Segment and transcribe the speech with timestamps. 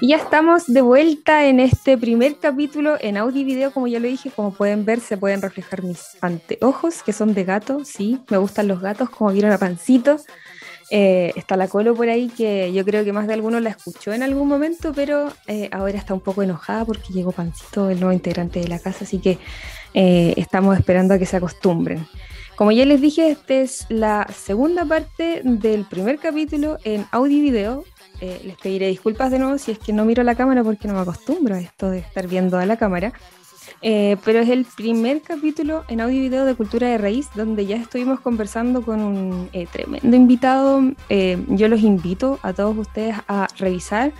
[0.00, 4.00] Y ya estamos de vuelta en este primer capítulo en audio y video, como ya
[4.00, 8.20] lo dije, como pueden ver, se pueden reflejar mis anteojos, que son de gato, sí,
[8.28, 10.18] me gustan los gatos, como vieron a Pancito.
[10.90, 14.12] Eh, está la Colo por ahí, que yo creo que más de alguno la escuchó
[14.12, 18.12] en algún momento, pero eh, ahora está un poco enojada porque llegó Pancito, el nuevo
[18.12, 19.38] integrante de la casa, así que
[19.94, 22.06] eh, estamos esperando a que se acostumbren.
[22.56, 27.40] Como ya les dije, esta es la segunda parte del primer capítulo en audio y
[27.40, 27.84] video.
[28.20, 30.94] Eh, les pediré disculpas de nuevo si es que no miro la cámara porque no
[30.94, 33.12] me acostumbro a esto de estar viendo a la cámara.
[33.80, 37.66] Eh, pero es el primer capítulo en audio y video de Cultura de Raíz, donde
[37.66, 40.82] ya estuvimos conversando con un eh, tremendo invitado.
[41.48, 44.12] yo los invito a todos ustedes a revisar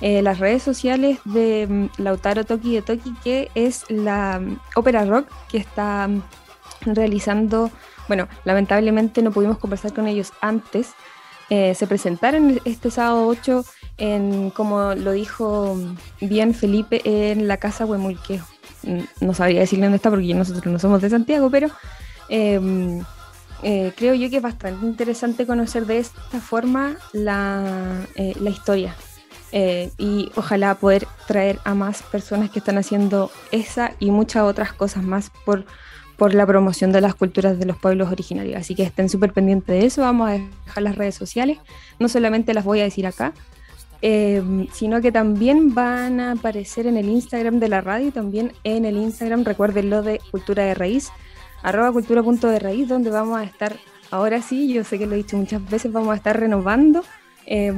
[0.00, 5.28] las redes sociales de mm, Lautaro Toki de Toki, que es la mm, ópera rock
[5.50, 6.22] que está mm,
[6.94, 7.70] realizando,
[8.08, 10.94] bueno, lamentablemente no pudimos conversar con ellos antes,
[11.50, 13.64] eh, se presentaron este sábado 8
[13.98, 15.76] en, como lo dijo
[16.20, 18.44] bien Felipe, en la casa Huemulqueo.
[18.84, 21.68] Mm, no sabría decirle dónde está porque nosotros no somos de Santiago, pero
[22.28, 23.02] em,
[23.64, 28.94] eh, creo yo que es bastante interesante conocer de esta forma la, eh, la historia.
[29.52, 35.02] y ojalá poder traer a más personas que están haciendo esa y muchas otras cosas
[35.02, 35.64] más por
[36.20, 38.60] por la promoción de las culturas de los pueblos originarios.
[38.60, 40.02] Así que estén súper pendientes de eso.
[40.02, 41.56] Vamos a dejar las redes sociales.
[41.98, 43.32] No solamente las voy a decir acá,
[44.02, 48.52] eh, sino que también van a aparecer en el Instagram de la radio y también
[48.64, 51.08] en el Instagram, recuerden lo de Cultura de Raíz,
[51.62, 53.76] arroba cultura punto de raíz, donde vamos a estar,
[54.10, 57.02] ahora sí, yo sé que lo he dicho muchas veces, vamos a estar renovando
[57.46, 57.72] eh,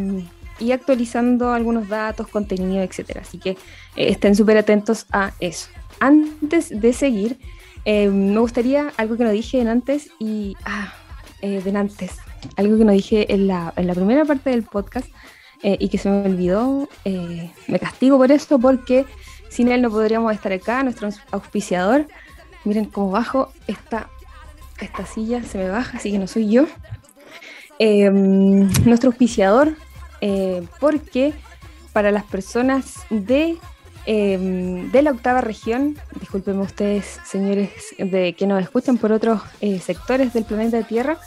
[0.59, 3.21] y actualizando algunos datos, contenido, etcétera.
[3.21, 3.57] Así que eh,
[3.95, 5.69] estén súper atentos a eso.
[6.01, 7.39] Antes de seguir,
[7.85, 10.57] eh, me gustaría algo que no dije en antes y.
[10.65, 10.93] Ah,
[11.41, 12.13] eh, de antes.
[12.57, 15.09] Algo que no dije en la, en la primera parte del podcast
[15.63, 16.89] eh, y que se me olvidó.
[17.05, 19.07] me castigo por eso porque
[19.49, 20.83] sin él no podríamos estar acá.
[20.83, 22.07] Nuestro auspiciador.
[22.65, 24.09] Miren cómo bajo esta,
[24.81, 26.67] esta silla, se me baja, así que no soy yo.
[27.81, 29.75] nuestro auspiciador,
[30.79, 31.33] porque
[31.93, 33.59] para las personas de
[34.05, 39.79] Em, de la octava región, discúlpenme ustedes, señores, de que nos escuchan por otros eh,
[39.79, 41.19] sectores del planeta Tierra,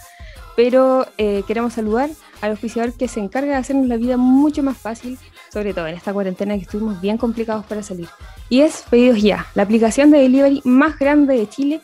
[0.57, 2.09] pero eh, queremos saludar
[2.41, 5.17] al oficiador que se encarga de hacernos la vida mucho más fácil,
[5.51, 8.09] sobre todo en esta cuarentena que estuvimos bien complicados para salir.
[8.49, 11.81] Y es Pedidos Ya, la aplicación de delivery más grande de Chile,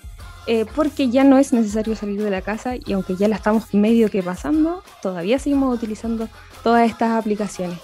[0.48, 3.74] eh, porque ya no es necesario salir de la casa y aunque ya la estamos
[3.74, 6.28] medio que pasando, todavía seguimos utilizando
[6.64, 7.80] todas estas aplicaciones.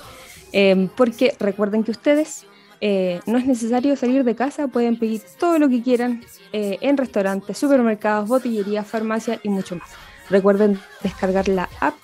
[0.52, 2.46] Em, porque recuerden que ustedes
[2.82, 6.24] eh, no es necesario salir de casa, pueden pedir todo lo que quieran
[6.54, 9.90] eh, en restaurantes, supermercados, botillerías, farmacias y mucho más.
[10.30, 11.96] Recuerden descargar la app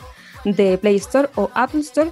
[0.46, 2.12] de Play Store o Apple Store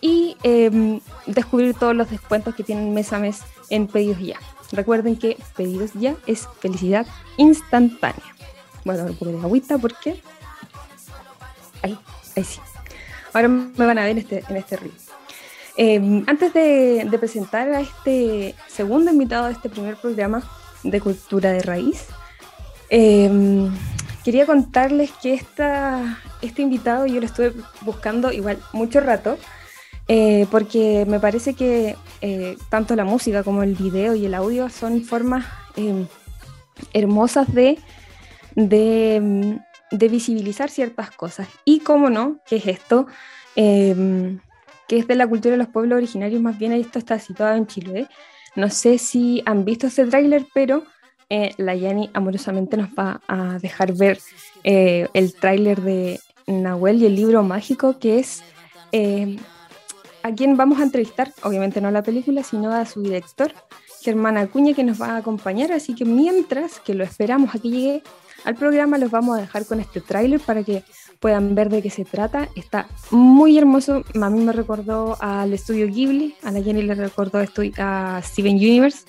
[0.00, 3.40] y em, descubrir todos los descuentos que tienen mes a mes
[3.70, 4.38] en Pedidos Ya.
[4.72, 7.06] Recuerden que Pedidos Ya es felicidad
[7.36, 8.34] instantánea.
[8.84, 10.20] Bueno, un poco de agüita porque...
[11.82, 11.98] Ahí,
[12.36, 12.60] ahí sí.
[13.32, 14.92] Ahora me van a ver este, en este río.
[15.76, 20.42] Em, antes de, presentar a este segundo invitado de este primer programa
[20.82, 22.08] de Cultura de Raíz,
[22.90, 23.70] em,
[24.22, 29.38] quería contarles que esta, este invitado yo lo estuve buscando igual mucho rato,
[30.08, 34.68] eh, porque me parece que eh, tanto la música como el video y el audio
[34.68, 35.46] son formas
[35.76, 36.06] em,
[36.92, 37.78] hermosas de,
[38.56, 39.58] de,
[39.90, 41.48] visibilizar ciertas cosas.
[41.64, 43.06] Y cómo no, ¿qué es esto?
[44.92, 47.66] Que es de la cultura de los pueblos originarios, más bien esto está situado en
[47.66, 48.08] Chile.
[48.56, 50.84] No sé si han visto este tráiler, pero
[51.30, 54.18] eh, la Yani amorosamente nos va a dejar ver
[54.64, 58.42] eh, el tráiler de Nahuel y el libro mágico, que es
[58.92, 59.38] eh,
[60.22, 63.54] a quien vamos a entrevistar, obviamente no a la película, sino a su director,
[64.02, 65.72] Germán Acuña, que nos va a acompañar.
[65.72, 68.02] Así que mientras que lo esperamos a que llegue
[68.44, 70.84] al programa, los vamos a dejar con este tráiler para que
[71.22, 72.48] puedan ver de qué se trata.
[72.56, 74.02] Está muy hermoso.
[74.20, 79.06] A mí me recordó al estudio Ghibli, a la Jenny le recordó a Steven Universe.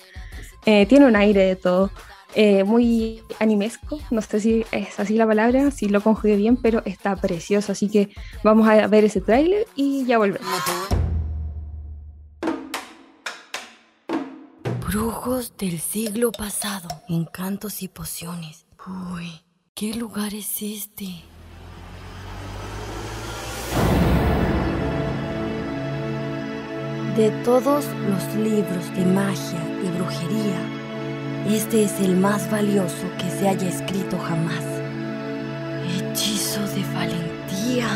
[0.64, 1.90] Eh, tiene un aire de todo.
[2.36, 6.82] Eh, muy animesco, no sé si es así la palabra, si lo conjugué bien, pero
[6.84, 8.10] está precioso, así que
[8.42, 10.48] vamos a ver ese tráiler y ya volvemos.
[14.88, 18.66] Brujos del siglo pasado, encantos y pociones.
[19.12, 19.30] Uy,
[19.74, 21.22] ¿qué lugar es este?
[27.16, 30.58] De todos los libros de magia y brujería,
[31.48, 34.64] este es el más valioso que se haya escrito jamás.
[35.86, 37.86] Hechizo de valentía.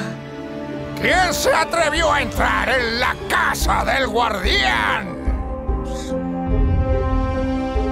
[1.01, 5.17] ¿Quién se atrevió a entrar en la casa del guardián?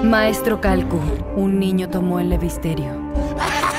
[0.04, 1.00] Maestro Calcu,
[1.34, 2.92] un niño tomó el levisterio.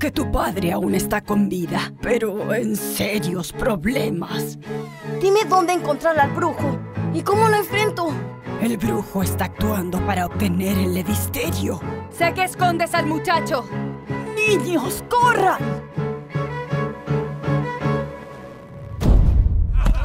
[0.00, 4.58] que tu padre aún está con vida, pero en serios problemas.
[5.20, 6.78] Dime dónde encontrar al brujo
[7.12, 8.08] y cómo lo enfrento.
[8.62, 11.80] El brujo está actuando para obtener el levisterio.
[12.10, 13.68] Sé que escondes al muchacho.
[14.34, 15.58] ¡Niños, corran!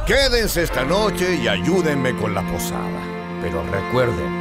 [0.06, 3.00] Quédense esta noche y ayúdenme con la posada.
[3.40, 4.35] Pero recuerden,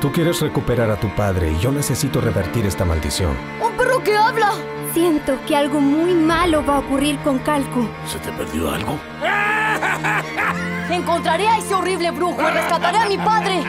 [0.00, 3.34] Tú quieres recuperar a tu padre y yo necesito revertir esta maldición.
[3.62, 4.52] ¡Un perro que habla!
[4.92, 7.88] Siento que algo muy malo va a ocurrir con Calco.
[8.06, 8.98] ¿Se te perdió algo?
[10.90, 13.62] Encontraré a ese horrible brujo y rescataré a mi padre.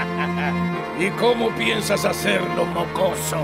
[0.99, 3.37] ¿Y cómo piensas hacerlo, mocoso?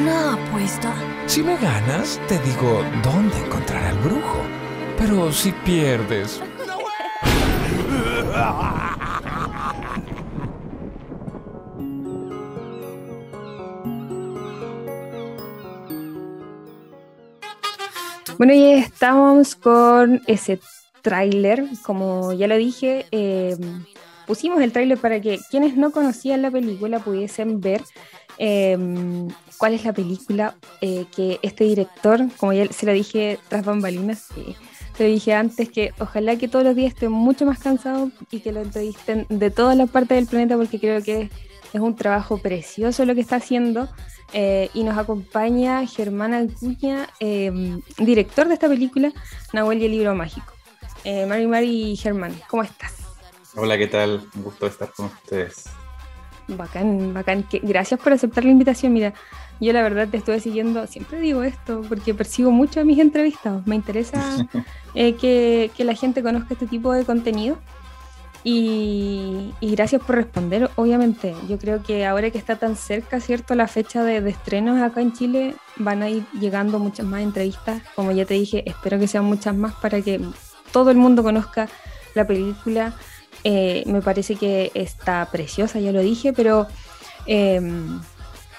[0.00, 0.92] Una apuesta.
[1.26, 4.40] Si me ganas, te digo dónde encontrar al brujo.
[4.98, 6.42] Pero si pierdes,
[18.40, 20.60] Bueno, y estamos con ese
[21.02, 23.54] tráiler, como ya lo dije, eh,
[24.26, 27.82] pusimos el tráiler para que quienes no conocían la película pudiesen ver
[28.38, 28.78] eh,
[29.58, 34.28] cuál es la película eh, que este director, como ya se lo dije tras bambalinas,
[34.96, 38.40] se lo dije antes, que ojalá que todos los días esté mucho más cansado y
[38.40, 41.28] que lo entrevisten de todas las partes del planeta porque creo que
[41.72, 43.88] es un trabajo precioso lo que está haciendo.
[44.32, 49.12] Eh, y nos acompaña Germán Alcuña, eh, director de esta película,
[49.52, 50.52] Nahuel y el libro mágico.
[51.02, 52.94] Eh, Mari Mari y Germán, ¿cómo estás?
[53.56, 54.22] Hola, ¿qué tal?
[54.36, 55.64] Un gusto estar con ustedes.
[56.46, 57.46] Bacán, bacán.
[57.62, 58.92] Gracias por aceptar la invitación.
[58.92, 59.14] Mira,
[59.60, 63.66] yo la verdad te estuve siguiendo, siempre digo esto, porque persigo mucho a mis entrevistados.
[63.66, 64.48] Me interesa
[64.94, 67.58] eh, que, que la gente conozca este tipo de contenido.
[68.42, 71.34] Y, gracias por responder, obviamente.
[71.48, 73.54] Yo creo que ahora que está tan cerca, ¿cierto?
[73.54, 77.82] La fecha de, de estrenos acá en Chile, van a ir llegando muchas más entrevistas.
[77.94, 80.20] Como ya te dije, espero que sean muchas más para que
[80.72, 81.68] todo el mundo conozca
[82.14, 82.94] la película.
[83.44, 86.66] Eh, me parece que está preciosa, ya lo dije, pero
[87.26, 87.60] eh,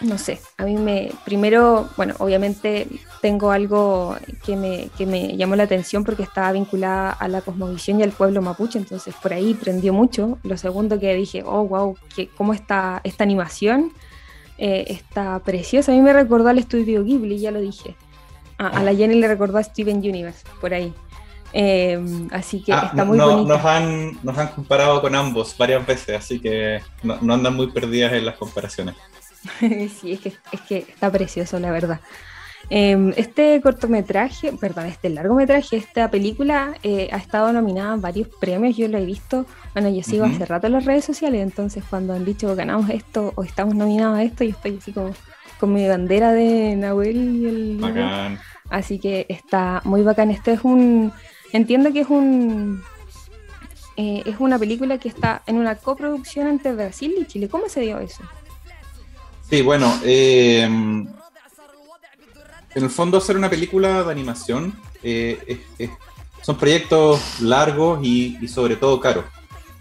[0.02, 2.88] no sé, a mí me, primero, bueno, obviamente
[3.22, 8.00] tengo algo que me, que me llamó la atención porque estaba vinculada a la cosmovisión
[8.00, 10.40] y al pueblo mapuche, entonces por ahí prendió mucho.
[10.44, 13.92] Lo segundo que dije, oh, wow, que, cómo está esta animación,
[14.58, 15.92] eh, está preciosa.
[15.92, 17.96] A mí me recordó al estudio Ghibli, ya lo dije.
[18.58, 20.94] A, a la Jenny le recordó a Steven Universe, por ahí.
[21.54, 22.00] Eh,
[22.32, 26.16] así que Ah, está muy no- nos, han, nos han comparado con ambos varias veces,
[26.18, 28.96] así que no, no andan muy perdidas en las comparaciones.
[30.02, 32.00] sí, es que, es que está precioso, la verdad.
[32.70, 38.78] Eh, este cortometraje, perdón, este largometraje, esta película eh, ha estado nominada a varios premios,
[38.78, 40.36] yo lo he visto, bueno, yo sigo Ujú.
[40.36, 44.20] hace rato en las redes sociales, entonces cuando han dicho ganamos esto o estamos nominados
[44.20, 45.14] a esto, yo estoy así como
[45.60, 47.78] con mi bandera de Nahuel y el...
[47.80, 48.40] Bacán.
[48.72, 50.32] Así que está muy bacán.
[50.32, 51.12] Este es un.
[51.52, 52.82] Entiendo que es un.
[53.98, 57.50] eh, es una película que está en una coproducción entre Brasil y Chile.
[57.50, 58.24] ¿Cómo se dio eso?
[59.52, 61.14] Sí, bueno, eh, en
[62.74, 65.90] el fondo hacer una película de animación eh, es- es-
[66.42, 69.26] son proyectos largos y, y sobre todo caros.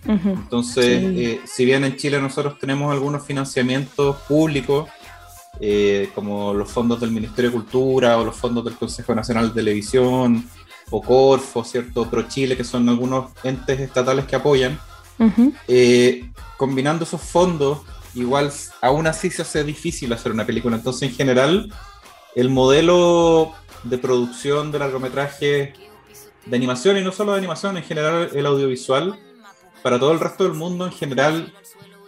[0.05, 1.25] Entonces, Sí.
[1.25, 4.89] eh, si bien en Chile nosotros tenemos algunos financiamientos públicos,
[6.15, 10.49] como los fondos del Ministerio de Cultura o los fondos del Consejo Nacional de Televisión
[10.91, 12.09] o Corfo, ¿cierto?
[12.11, 14.81] Pro Chile, que son algunos entes estatales que apoyan,
[16.57, 17.81] combinando esos fondos,
[18.15, 20.77] igual aún así se hace difícil hacer una película.
[20.77, 21.73] Entonces, en general,
[22.35, 25.73] el modelo de producción de largometraje
[26.47, 29.19] de animación, y no solo de animación, en general el audiovisual,
[29.83, 31.53] para todo el resto del mundo, en general,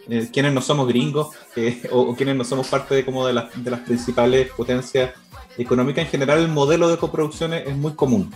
[0.09, 3.35] eh, quienes no somos gringos eh, o, o quienes no somos parte de, como de,
[3.35, 5.12] las, de las principales potencias
[5.59, 8.32] económicas, en general el modelo de coproducción es, muy común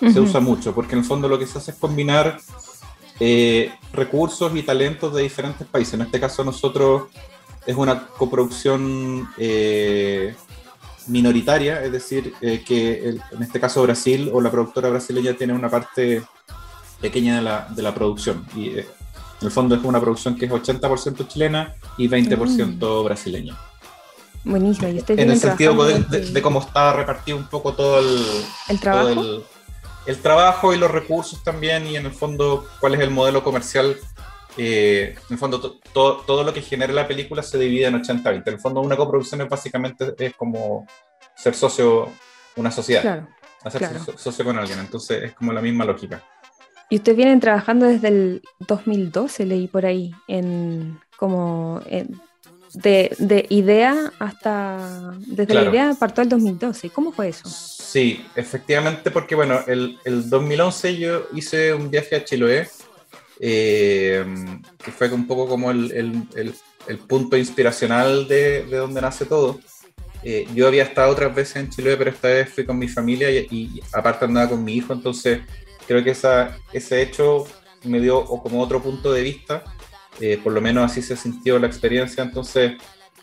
[0.00, 2.38] se usa mucho, porque en el fondo lo que se hace es combinar
[3.20, 5.94] eh, recursos y talentos de diferentes países.
[5.94, 7.04] En este caso nosotros
[7.66, 10.34] es una coproducción eh,
[11.06, 15.52] minoritaria, es decir, eh, que el- en este caso Brasil o la productora brasileña tiene
[15.52, 16.22] una parte
[17.00, 18.46] pequeña de la, de la producción.
[18.54, 18.86] Y en
[19.42, 23.56] el fondo es una producción que es 80% chilena y 20% brasileña.
[24.44, 24.88] Buenísimo.
[24.88, 28.18] ¿Y En el sentido de, de- de cómo está repartido un poco todo el,
[28.68, 29.14] el trabajo?
[29.14, 29.42] todo el,
[30.08, 33.96] el trabajo y los recursos también, y en el fondo, cuál es el modelo comercial.
[34.56, 37.94] Eh, en el fondo, to- todo, todo lo que genera la película se divide en
[38.02, 38.42] 80-20.
[38.48, 40.86] En el fondo, una coproducción es básicamente es como
[41.36, 42.08] ser socio,
[42.56, 43.28] una sociedad, Claro.
[43.62, 43.98] hacer claro.
[44.00, 44.80] socio, socio con alguien.
[44.80, 46.24] Entonces, es como la misma lógica.
[46.90, 52.20] Y ustedes vienen trabajando desde el 2012, leí por ahí, en como en-
[52.74, 55.70] de, de idea hasta desde Claro.
[55.70, 56.90] la idea partió el 2012.
[56.90, 57.48] ¿Cómo fue eso?
[57.48, 62.68] Sí, efectivamente, porque bueno, el, el 2011 yo hice un viaje a Chiloé,
[63.40, 64.24] eh,
[64.84, 66.54] que fue un poco como el, el- el-
[66.98, 69.58] punto inspiracional de, de donde nace todo.
[70.22, 73.30] Eh, yo había estado otras veces en Chiloé, pero esta vez fui con mi familia
[73.30, 75.40] y, y aparte andaba con mi hijo, entonces
[75.86, 77.46] creo que esa, ese hecho
[77.84, 79.62] me dio como otro punto de vista,
[80.20, 82.72] eh, por lo menos así se sintió la experiencia, entonces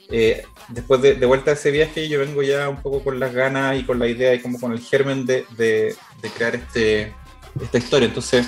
[0.09, 3.33] eh, después de, de vuelta a ese viaje, yo vengo ya un poco con las
[3.33, 7.11] ganas y con la idea y como con el germen de, de- de crear este,
[7.61, 8.07] esta historia.
[8.07, 8.45] Entonces,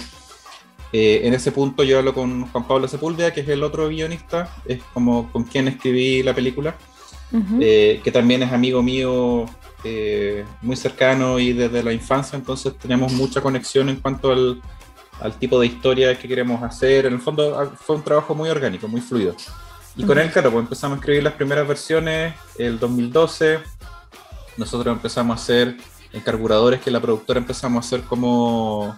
[0.94, 4.56] eh, en ese punto yo hablo con Juan Pablo Sepúlveda, que es el otro guionista,
[4.66, 6.76] es como con quien escribí la película,
[7.32, 7.58] Ujú.
[7.60, 9.46] eh, que también es amigo mío
[9.84, 14.62] eh, muy cercano y desde la infancia, entonces tenemos mucha conexión en cuanto al,
[15.20, 17.06] al tipo de historia que queremos hacer.
[17.06, 19.36] En el fondo ah, fue un trabajo muy orgánico, muy fluido.
[19.96, 23.60] Y con él, claro, pues empezamos a escribir las primeras versiones el 2012.
[24.58, 25.78] Nosotros empezamos a hacer
[26.14, 28.96] en Carburadores, que la productora empezamos a hacer como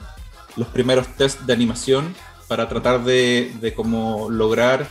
[0.56, 2.14] los primeros test de animación
[2.48, 4.88] para tratar de, de como lograr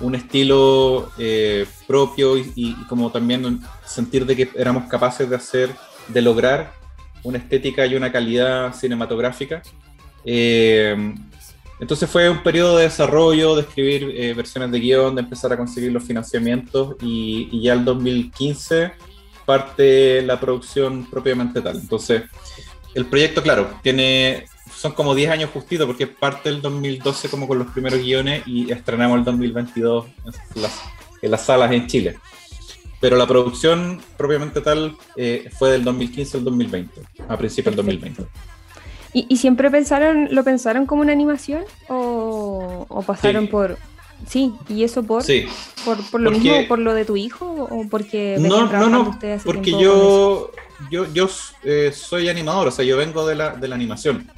[0.00, 5.70] un estilo eh, propio y, y como también sentir de que éramos capaces de hacer,
[6.08, 6.72] de lograr
[7.22, 9.62] una estética y una calidad cinematográfica.
[10.26, 11.14] Eh,
[11.78, 15.56] entonces fue un periodo de desarrollo, de escribir eh, versiones de guion, de empezar a
[15.56, 18.92] conseguir los financiamientos y, y ya el 2015
[19.46, 21.76] parte la producción propiamente tal.
[21.76, 22.24] Entonces
[22.94, 27.58] el proyecto, claro, tiene son como 10 años justitos porque parte el 2012 como con
[27.58, 30.06] los primeros guiones y estrenamos el 2022
[30.54, 30.80] en las,
[31.22, 32.18] en las salas en Chile.
[33.00, 38.26] Pero la producción propiamente tal eh, fue del 2015 al 2020, a principios del 2020.
[39.18, 43.50] ¿Y, y siempre pensaron, lo pensaron como una animación o, o pasaron Sí.
[43.50, 43.78] por
[44.26, 45.46] sí y eso por Sí,
[45.86, 49.18] por, por lo Porque- mismo por lo de tu hijo o porque No, no, no,
[49.44, 50.50] porque yo,
[50.90, 51.28] yo, yo
[51.64, 54.30] eh, soy animador, o sea, yo vengo de la, de la animación.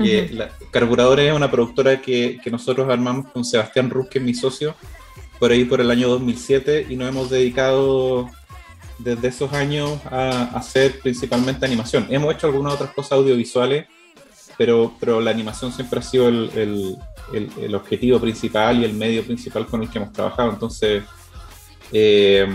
[0.00, 4.24] Eh, la- Carburadores es una productora que, que nosotros armamos con Sebastián Ruz, que es
[4.24, 4.74] mi socio,
[5.38, 8.28] por ahí por el año 2007, y nos hemos dedicado
[8.98, 12.06] desde esos años a, a hacer principalmente animación.
[12.10, 13.86] Hemos hecho algunas otras cosas audiovisuales,
[14.58, 16.96] pero, pero la animación siempre ha sido el, el-
[17.32, 20.50] el- el objetivo principal y el medio principal con el que hemos trabajado.
[20.50, 21.04] Entonces,
[21.92, 22.46] eh,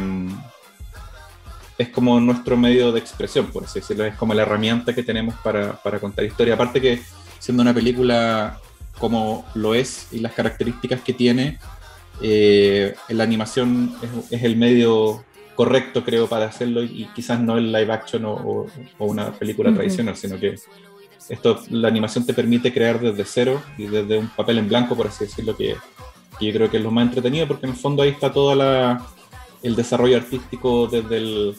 [1.78, 5.34] es como nuestro medio de expresión, por así decirlo, es como la herramienta que tenemos
[5.44, 6.54] para, para contar historia.
[6.54, 7.02] Aparte que
[7.40, 8.60] siendo una película
[9.00, 11.58] como lo es y las características que tiene,
[12.22, 17.72] eh, la animación es, es el medio correcto, creo, para hacerlo y quizás no el
[17.72, 18.68] live action o, o-
[19.00, 20.56] o una película tradicional, sino que
[21.30, 25.08] esto, la animación te permite crear desde cero y desde un papel en blanco, por
[25.08, 25.76] así decirlo, que,
[26.40, 28.56] que yo creo que es lo más entretenido, porque en el fondo ahí está todo
[28.56, 29.06] la,
[29.64, 31.56] el desarrollo artístico desde, el,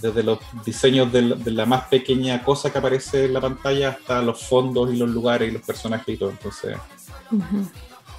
[0.00, 4.42] desde los diseños de la más pequeña cosa que aparece en la pantalla hasta los
[4.42, 6.30] fondos y los lugares y los personajes y todo.
[6.30, 6.76] Entonces,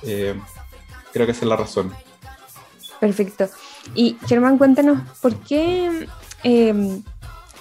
[0.04, 0.36] eh,
[1.12, 1.92] creo que esa es la razón.
[3.00, 3.50] Perfecto.
[3.94, 6.08] Y Germán, cuéntanos, ¿por qué,
[6.44, 7.02] eh,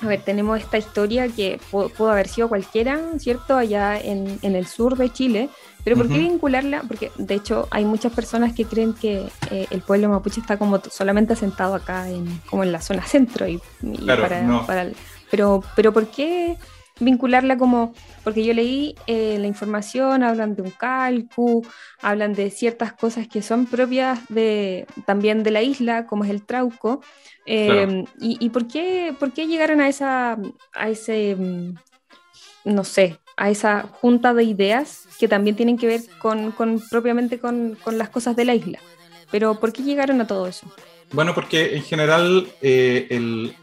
[0.05, 3.57] a ver, tenemos esta historia que pu- pudo haber sido cualquiera, ¿cierto?
[3.57, 5.49] Allá en, en el sur de Chile,
[5.83, 6.83] pero ¿por qué vincularla?
[6.87, 10.81] Porque de hecho hay muchas personas que creen que eh, el pueblo mapuche está como
[10.91, 13.47] solamente asentado acá, en, como en la zona centro.
[13.47, 14.67] Y, y Claro, para, no.
[14.67, 14.97] para el-
[15.31, 16.57] pero, pero ¿por qué
[17.01, 21.67] vincularla como, porque yo leí eh, la información, hablan de un calcu,
[22.01, 26.43] hablan de ciertas cosas que son propias de, también de la isla, como es el
[26.45, 27.01] trauco.
[27.47, 28.05] eh, Claro.
[28.21, 30.39] y, y por, qué, por qué llegaron a esa,
[30.73, 31.75] a ese, mm,
[32.65, 37.39] no sé, a esa junta de ideas que también tienen que ver con, con propiamente
[37.39, 38.79] con, con las cosas de la isla?
[39.31, 40.67] Pero ¿por qué llegaron a todo eso?
[41.13, 43.55] Bueno, porque en general eh, el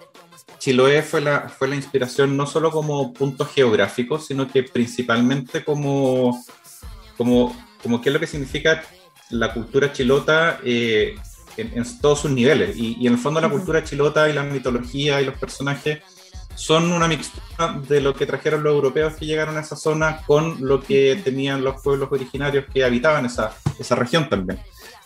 [0.61, 6.45] Chiloé fue la, fue la inspiración no solo como punto geográfico, sino que principalmente como,
[7.17, 8.83] como, como qué es lo que significa
[9.31, 11.15] la cultura chilota eh,
[11.57, 12.77] en, en todos sus niveles.
[12.77, 16.03] Y, y en el fondo la cultura chilota y la mitología y los personajes
[16.53, 20.57] son una mixtura de lo que trajeron los europeos que llegaron a esa zona con
[20.59, 24.59] lo que tenían los pueblos originarios que habitaban esa, esa región también.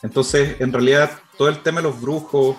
[0.04, 2.58] Entonces, en realidad, todo el tema de los brujos,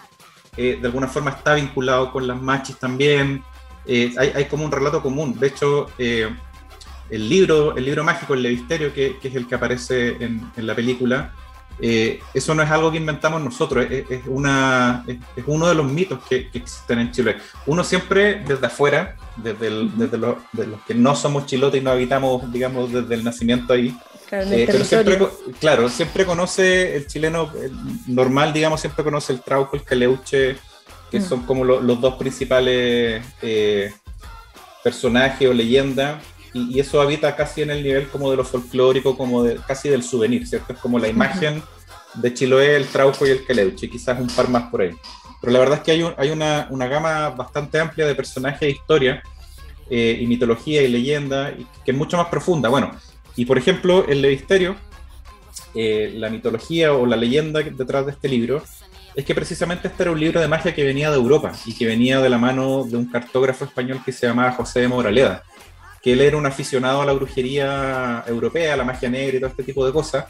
[0.57, 3.43] de alguna forma está vinculado con las machis también.
[3.87, 5.39] Hay, hay, como un relato común.
[5.39, 10.17] De hecho, el libro, el libro mágico, el Levisterio, que, que es el que aparece
[10.25, 11.33] en, en la película,
[11.79, 16.21] eh, eso no es algo que inventamos nosotros, es, una, es, uno de los mitos
[16.27, 17.37] que, existen en Chile.
[17.67, 21.91] Uno siempre desde afuera, desde, desde los, de los que no somos chilotes y no
[21.91, 23.95] habitamos, digamos, desde el nacimiento ahí,
[24.29, 25.19] Claro, eh, pero siempre,
[25.61, 27.53] claro, siempre conoce el chileno
[28.09, 30.57] normal, digamos, siempre conoce el trauco, el caleuche,
[31.11, 31.29] que mm.
[31.29, 33.93] son como los dos principales eh,
[34.83, 39.43] personajes o leyendas y, eso habita casi en el nivel como de lo folclórico, como
[39.43, 40.73] de, casi del souvenir, ¿cierto?
[40.73, 41.63] Es como la imagen
[42.15, 44.91] de Chiloé, el Trauco y el Queleuche, quizás un par más por ahí.
[45.41, 48.71] Pero la verdad es que hay, hay una, una, gama bastante amplia de personajes e
[48.71, 49.23] historia,
[49.89, 51.55] eh, y mitología y leyenda,
[51.85, 52.69] que es mucho más profunda.
[52.69, 52.91] Bueno,
[53.37, 54.77] y por ejemplo, el Levisterio,
[55.75, 58.63] eh, la mitología o la leyenda detrás de este libro,
[59.15, 61.87] es que precisamente este era un libro de magia que venía de Europa y que
[61.87, 65.43] venía de la mano de un cartógrafo español que se llamaba José de Moraleda
[66.07, 69.51] que él era un aficionado a la brujería europea, a la magia negra y todo
[69.51, 70.27] este tipo de cosas.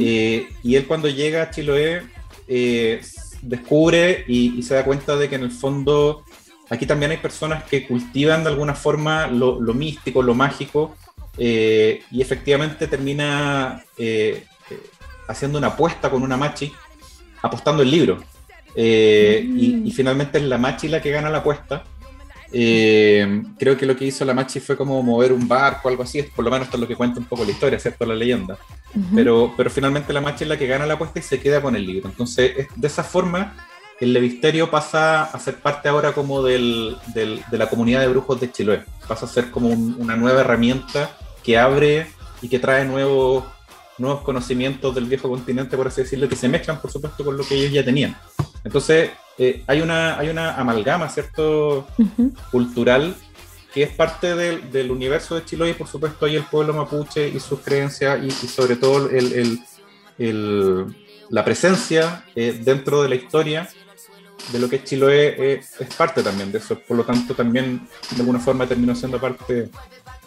[0.00, 2.00] Eh, y él cuando llega a Chiloé
[2.48, 2.98] eh,
[3.42, 6.24] descubre y, se da cuenta de que en el fondo
[6.70, 10.96] aquí también hay personas que cultivan de alguna forma lo, místico, lo mágico,
[11.38, 13.82] eh, y efectivamente termina
[15.28, 16.72] haciendo una apuesta con una machi,
[17.42, 18.22] apostando el libro.
[18.76, 21.84] y, y, finalmente es la machi la que gana la apuesta
[22.54, 26.22] eh, creo que lo que hizo la Machi fue como mover un barco, algo así,
[26.22, 28.04] por lo menos esto es lo que cuenta un poco la historia, ¿cierto?
[28.04, 28.58] La leyenda.
[29.14, 31.74] pero, pero finalmente la Machi es la que gana la apuesta y se queda con
[31.74, 32.10] el libro.
[32.10, 33.56] Entonces, de esa forma,
[34.00, 38.38] el Levisterio pasa a ser parte ahora como del, del, de la comunidad de brujos
[38.40, 38.84] de Chiloé.
[39.08, 42.06] Pasa a ser como una nueva herramienta que abre
[42.40, 43.44] y que trae nuevos,
[43.98, 47.44] nuevos conocimientos del viejo continente, por así decirlo, que se mezclan, por supuesto, con lo
[47.44, 48.16] que ellos ya tenían.
[48.64, 51.86] Entonces, eh, hay, una, hay una amalgama, ¿cierto?
[52.50, 53.14] Cultural
[53.72, 57.28] que es parte del, del, universo de Chiloé y por supuesto hay el pueblo mapuche
[57.28, 59.60] y sus creencias y, sobre todo el, el,
[60.18, 60.96] el,
[61.30, 63.68] la presencia eh, dentro de la historia
[64.52, 67.88] de lo que es Chiloé eh, es parte también de eso, por lo tanto también
[68.10, 69.70] de alguna forma terminó siendo parte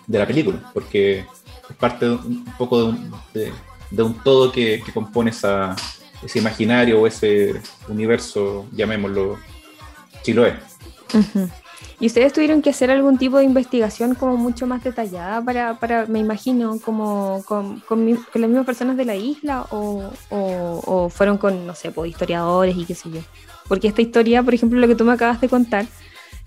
[0.08, 3.52] de la película, porque es parte un poco de un, de,
[3.92, 5.76] de un todo que, que compone esa,
[6.24, 9.38] ese imaginario o ese universo, llamémoslo,
[10.24, 10.56] Chiloé.
[12.00, 16.06] ¿Y ustedes tuvieron que hacer algún tipo de investigación como mucho más detallada para, para
[16.08, 21.66] me imagino, como con, con, las mismas personas de la isla o, o, fueron con,
[21.66, 23.22] no sé, pues, historiadores y qué sé yo?
[23.68, 25.86] Porque esta historia, por ejemplo, lo que tú me acabas de contar,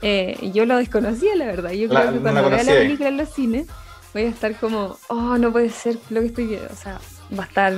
[0.02, 1.70] eh, yo lo desconocía, la verdad.
[1.72, 3.66] Yo creo que cuando vea la película en los cines,
[4.12, 6.68] voy a estar como, oh, no puede ser lo que estoy viendo.
[6.72, 7.00] O sea,
[7.36, 7.74] va a estar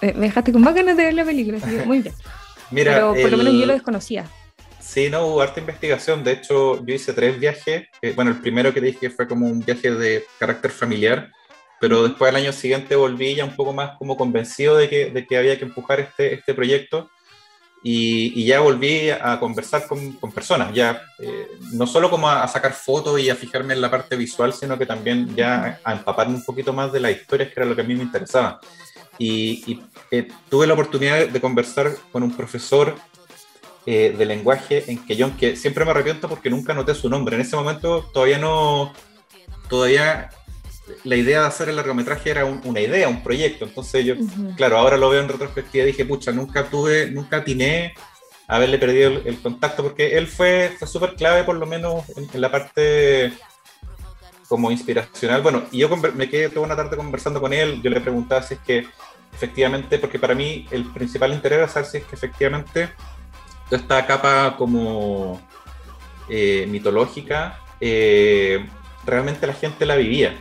[0.00, 2.14] me dejaste con más ganas de ver la película, muy bien.
[2.70, 4.28] Mira, Pero por lo menos yo lo desconocía.
[4.80, 6.24] Sí, no, hubo harta investigación.
[6.24, 7.86] De hecho, yo hice tres viajes.
[8.02, 11.30] Eh, bueno, el primero que dije fue como un viaje de carácter familiar,
[11.80, 15.26] pero después al año siguiente volví ya un poco más como convencido de que, de
[15.26, 17.10] que había que empujar este, este proyecto.
[17.86, 22.48] Y, y, ya volví a conversar con, con personas, ya eh, no solo como a,
[22.48, 25.92] sacar fotos y a fijarme en la parte visual, sino que también ya a, a
[25.92, 28.58] empaparme un poquito más de la historia, que era lo que a mí me interesaba
[29.18, 32.96] y, eh, tuve la oportunidad de conversar con un profesor
[33.86, 37.36] eh, de lenguaje en Quellón, que siempre me arrepiento porque nunca noté su nombre.
[37.36, 38.92] En ese momento todavía no,
[39.68, 40.30] todavía
[41.04, 43.64] la idea de hacer el largometraje era una idea, un proyecto.
[43.64, 44.14] Entonces yo,
[44.56, 47.94] claro, ahora lo veo en retrospectiva y dije, pucha, nunca tuve, nunca atiné
[48.46, 52.40] a haberle perdido el, contacto porque él fue, fue súper clave por lo menos en,
[52.40, 53.32] la parte
[54.48, 55.42] como inspiracional.
[55.42, 58.54] Bueno, y yo me quedé toda una tarde conversando con él, yo le preguntaba si
[58.54, 58.86] es que
[59.32, 62.90] efectivamente, porque para mí el principal interés era saber si es que efectivamente
[63.68, 65.40] toda esta capa como
[66.28, 68.66] eh, mitológica, eh,
[69.04, 70.36] realmente la gente la vivía,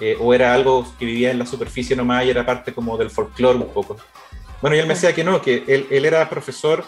[0.00, 3.10] eh, o era algo que vivía en la superficie nomás y era parte como del
[3.10, 3.96] folclore un poco.
[4.60, 6.84] Bueno, y él me decía que no, que él, él era profesor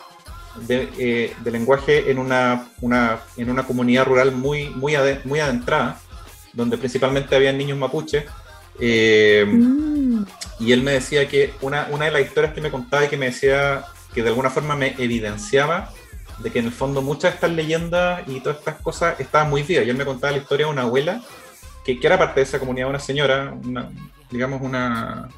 [0.57, 4.95] de, de, lenguaje en una, una, en una comunidad rural muy, muy,
[5.25, 6.01] muy adentrada,
[6.53, 8.25] donde principalmente había niños mapuches.
[8.79, 10.25] Mm.
[10.61, 13.17] Y él me decía que una, una de las historias que me contaba y que
[13.17, 15.93] me decía que de alguna forma me evidenciaba
[16.39, 19.63] de que en el fondo muchas de estas leyendas y todas estas cosas estaban muy
[19.63, 19.87] vivas.
[19.87, 21.23] Y él me contaba la historia de una abuela
[21.85, 23.91] que, que era parte de esa comunidad, una señora, una,
[24.31, 25.29] digamos una,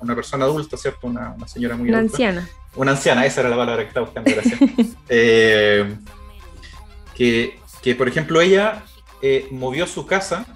[0.00, 1.06] una, persona adulta, ¿cierto?
[1.06, 2.48] Una, una señora muy una anciana.
[2.74, 4.60] Una anciana, esa era la palabra que estaba buscando, gracias.
[5.08, 5.96] Eh,
[7.14, 8.84] que, que, por ejemplo, ella
[9.22, 10.46] eh, movió su casa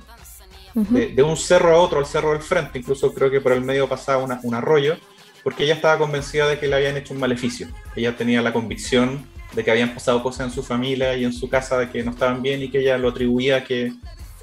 [0.74, 3.88] de, un cerro a otro, al cerro del frente, incluso creo que por el medio
[3.88, 4.96] pasaba un arroyo,
[5.42, 7.68] porque ella estaba convencida de que le habían hecho un maleficio.
[7.96, 11.48] Ella tenía la convicción de que habían pasado cosas en su familia y en su
[11.48, 13.92] casa de que no estaban bien y que ella lo atribuía a que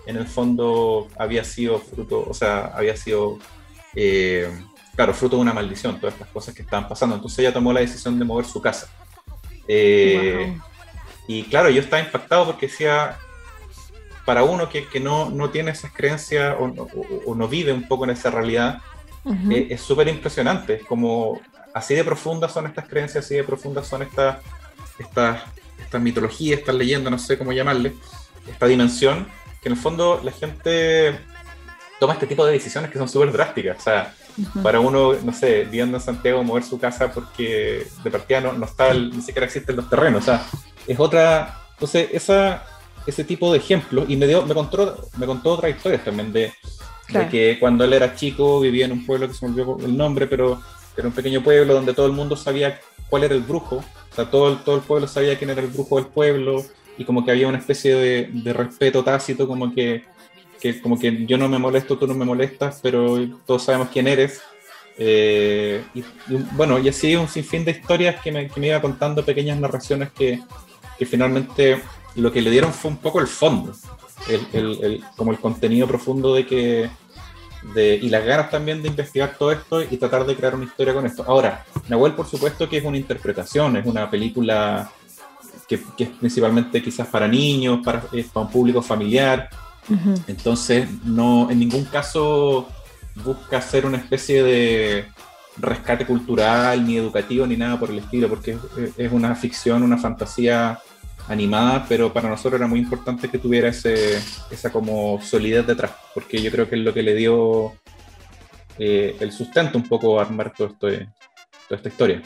[0.08, 3.38] en el fondo había sido fruto, o sea, había sido,
[3.94, 4.50] eh,
[4.96, 7.16] claro, fruto de una maldición, todas estas cosas que estaban pasando.
[7.16, 8.90] Entonces ella tomó la decisión de mover su casa.
[9.68, 10.58] Eh,
[11.28, 13.18] y claro, yo estaba impactado porque decía,
[14.26, 16.88] para uno que, que no, no, tiene esas creencias o,
[17.26, 18.80] o, no vive un poco en esa realidad,
[19.52, 20.80] eh, es súper impresionante.
[20.88, 21.42] Como
[21.74, 24.38] así de profundas son estas creencias, así de profundas son estas,
[25.00, 25.44] estas,
[25.80, 27.94] estas mitologías, estas leyendas, no sé cómo llamarle,
[28.50, 29.28] esta dimensión,
[29.62, 31.20] que en el fondo la gente
[32.00, 33.78] toma este tipo de decisiones que son súper drásticas.
[33.80, 34.14] O sea,
[34.62, 38.66] para uno, no sé, viviendo en Santiago, mover su casa porque de partida no, no
[38.66, 40.24] está, ni siquiera existen los terrenos.
[40.24, 40.46] O sea,
[40.86, 41.62] es otra.
[41.74, 42.64] Entonces, esa,
[43.06, 46.54] ese tipo de ejemplos, y me, dio, me, contó, me contó otras historias también de,
[47.10, 49.96] de, que cuando él era chico vivía en un pueblo que se me olvidó el
[49.96, 50.62] nombre, pero
[50.96, 53.78] era un pequeño pueblo donde todo el mundo sabía cuál era el brujo.
[53.78, 56.66] O sea, todo, todo el pueblo sabía quién era el brujo del pueblo
[56.98, 60.04] y como que había una especie de, de respeto tácito, como que
[60.60, 64.08] que como que yo no me molesto, tú no me molestas, pero todos sabemos quién
[64.08, 64.42] eres.
[64.98, 66.04] Eh, y,
[66.54, 70.12] bueno, y así un sinfín de historias que me, que me iba contando, pequeñas narraciones
[70.12, 70.42] que,
[70.98, 71.82] que, finalmente
[72.16, 73.74] lo que le dieron fue un poco el fondo,
[74.28, 76.90] el, el, el, como el contenido profundo de que,
[77.76, 80.96] de, y las ganas también de investigar todo esto y tratar de crear una historia
[80.96, 81.24] con esto.
[81.28, 84.92] Ahora, Nahuel por supuesto que es una interpretación, es una película
[85.68, 89.50] que, que es principalmente quizás para niños, para, para un público familiar,
[90.28, 92.68] entonces, no, en ningún caso
[93.16, 95.06] busca hacer una especie de
[95.58, 98.58] rescate cultural, ni educativo, ni nada por el estilo, porque
[98.98, 100.80] es, una ficción, una fantasía
[101.28, 106.42] animada, pero para nosotros era muy importante que tuviera ese, esa como solidez detrás, porque
[106.42, 107.74] yo creo que es lo que le dio
[108.78, 112.22] eh, el sustento un poco a armar todo esto, toda esta historia.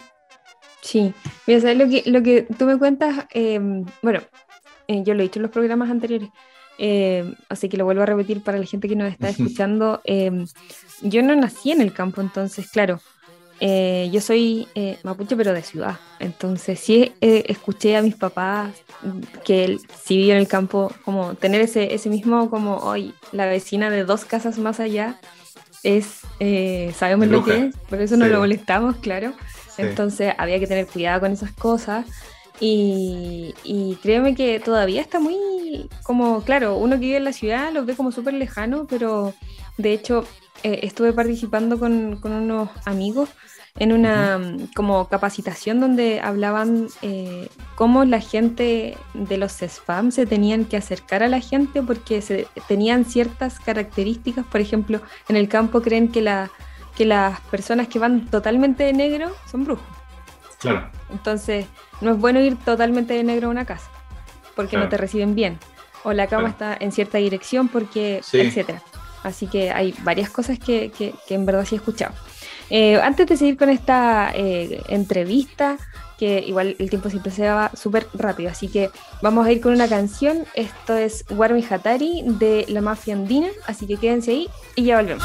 [0.82, 1.14] Sí,
[1.46, 3.60] mira, lo que, lo que tú me cuentas, eh,
[4.02, 4.22] bueno,
[4.88, 6.30] eh, yo lo he dicho en los programas anteriores,
[6.84, 10.02] eh, así que lo vuelvo a repetir para la gente que nos está escuchando.
[10.04, 10.46] Eh,
[11.02, 13.00] yo no nací en el campo, entonces, claro,
[13.60, 14.68] eh, yo soy
[15.04, 16.00] mapuche, pero de ciudad.
[16.20, 18.74] Entonces, sí escuché a mis papás
[19.46, 23.92] que si vivían en el campo, como tener ese, ese mismo, como hoy, la vecina
[23.92, 25.20] de dos casas más allá
[25.84, 26.22] es,
[26.96, 29.34] sabemos lo que es, por eso no lo molestamos, claro.
[29.82, 32.06] Entonces, había que tener cuidado con esas cosas.
[32.60, 37.72] Y, y, créeme que todavía está muy como, claro, uno que vive en la ciudad
[37.72, 39.34] lo ve como súper lejano, pero
[39.78, 40.26] de hecho
[40.64, 43.30] eh, estuve participando con, con, unos amigos
[43.80, 44.40] en una
[44.76, 51.24] como capacitación donde hablaban eh, cómo la gente de los spam se tenían que acercar
[51.24, 56.22] a la gente porque se, tenían ciertas características, por ejemplo, en el campo creen que,
[56.22, 56.52] la,
[57.02, 59.88] que las personas que van totalmente de negro son brujos.
[60.60, 60.88] Claro.
[61.12, 61.66] Entonces,
[62.00, 63.90] no es bueno ir totalmente de negro a una casa,
[64.56, 65.58] porque no te reciben bien.
[66.04, 68.84] O la cama está en cierta dirección, porque, etcétera.
[69.24, 72.14] Así que hay varias cosas que, que, en verdad sí he escuchado.
[72.70, 75.78] Eh, antes de seguir con esta eh, entrevista,
[76.20, 78.92] que igual el tiempo siempre se va súper rápido, así que
[79.24, 80.46] vamos a ir con una canción.
[80.54, 85.24] Esto es Warmi Hatari de la Mafia Andina, así que quédense ahí y ya volvemos.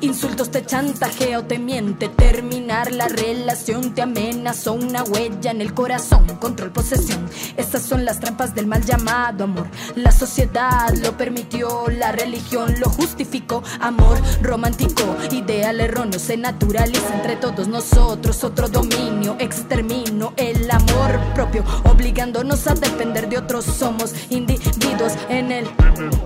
[0.00, 6.26] Insultos te chantajeo, te miente, terminar la relación te amenazó una huella en el corazón,
[6.40, 7.28] control, posesión.
[7.56, 9.66] Estas son las trampas del mal llamado amor.
[9.94, 17.36] La sociedad lo permitió, la religión lo justificó, amor romántico, ideal erróneo, se naturaliza entre
[17.36, 25.12] todos nosotros, otro dominio, extermino el amor propio, obligándonos a depender de otros, somos individuos
[25.28, 25.68] en el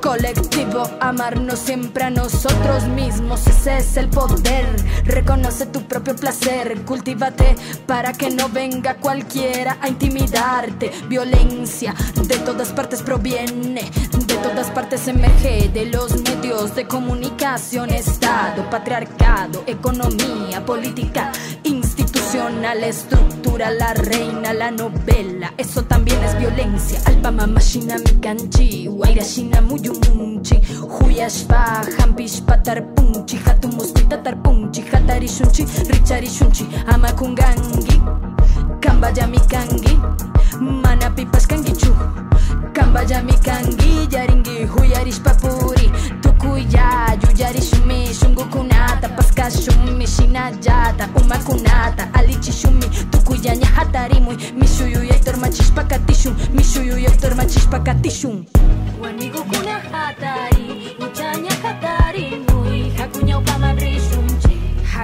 [0.00, 3.15] colectivo, amarnos siempre nosotros mismos,
[3.46, 4.66] ese es el poder.
[5.04, 10.90] Reconoce tu propio placer, cultívate para que no venga cualquiera a intimidarte.
[11.08, 11.94] Violencia
[12.26, 13.90] de todas partes proviene,
[14.26, 23.70] de todas partes emerge, de los medios de comunicación, Estado, patriarcado, economía, política, institucional, estructura,
[23.70, 27.00] la reina, la novela, eso también es violencia.
[27.06, 30.60] Alpama machina mi kanji, wairashina muyumunchi,
[32.66, 38.02] tar punchi Hatu 모습이 tar 뿡지 가다리 숨치 리차리 숨치 ama 공간기
[38.82, 39.94] kambaja mikanggi
[40.82, 41.94] mana pipas kangi gicu
[42.74, 45.86] kambaja mikanggi jaringi huyaris papuri
[46.22, 55.04] Tukuya yuyari shumi shungu kunata Paska shumi shinajata uma kunata Alichi shumi tukuya nyahatarimui Mishuyu
[55.04, 58.44] yaitor machishpa katishun Mishuyu yaitor machishpa katishun
[59.00, 60.55] Wanigu kunahatari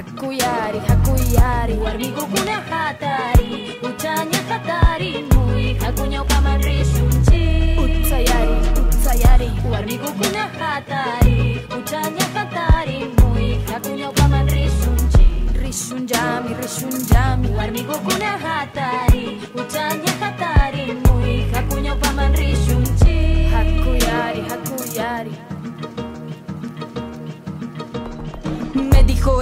[0.06, 3.72] hakuyari hakuyari warmigo kuna hatari.
[3.82, 11.60] Utanya hatari mui hakunyoka marishu rishunchi Utayari, utayari, warmigo kuna hatari.
[11.78, 15.26] Utanya hatari mui hakunya kama rishunchi
[15.62, 19.40] rishunjami rishunjami warmigo kuna hatari.
[19.54, 25.32] Utanya hatari mui hakunyoka marishu rishunchi hakuyari hakuyari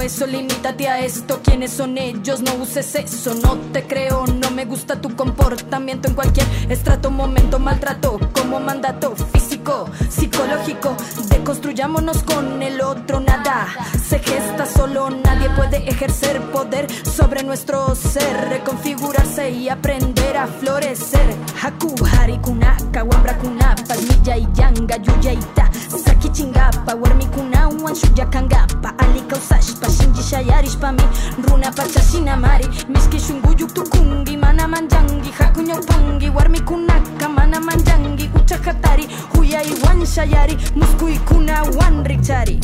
[0.01, 1.39] eso, limítate a esto.
[1.43, 2.41] ¿Quiénes son ellos?
[2.41, 4.25] No uses eso, no te creo.
[4.27, 10.95] No me gusta tu comportamiento en cualquier estrato, momento, maltrato como mandato físico, psicológico.
[11.29, 13.67] Deconstruyámonos con el otro, nada
[14.07, 15.09] se gesta solo.
[15.09, 21.35] Nadie puede ejercer poder sobre nuestro ser, reconfigurarse y aprender a florecer.
[21.61, 31.03] Haku, Harikunaka, Wambrakuna, Palmilla y Yanga, Yuyaita, Saki Chingapa Warmikunauan shuyakangapak alikawsashpa shillishayarishpami
[31.43, 33.19] runapachashinamari mari.
[33.21, 42.59] Shunquyuq tukunki mana manjangi manllanki jakuñawpanki warmikunaqa mana manllanki huchahatari huyaywan shayari muskuykunawan rikchari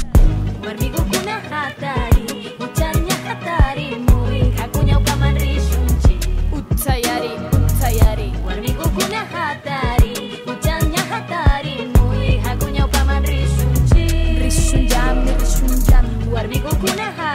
[0.66, 2.26] warmiqukuna hatari.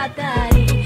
[0.03, 0.82] Kuna hatari,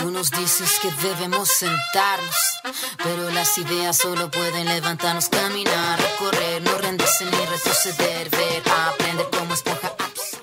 [0.00, 2.60] Tú nos dices que debemos sentarnos,
[3.04, 9.52] pero las ideas solo pueden levantarnos, caminar, recorrer, no rendirse ni retroceder, ver, aprender como
[9.52, 9.92] esponja.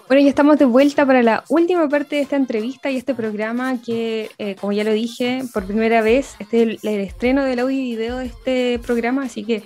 [0.08, 3.82] Bueno, ya estamos de vuelta para la última parte de esta entrevista y este programa
[3.82, 7.60] que, eh, como ya lo dije, por primera vez, este es el, el estreno del
[7.60, 9.64] audio y video de este programa, así que,